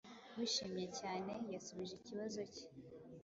wishimye 0.35 0.85
cyane 0.99 1.33
yasubije 1.53 1.93
ikibazo 1.97 2.39
cye 2.55 2.65